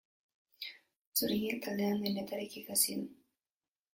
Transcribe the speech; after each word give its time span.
Zurinek 1.19 1.59
taldean 1.67 2.01
denetarik 2.05 2.57
ikasi 2.63 2.95
du. 3.03 3.09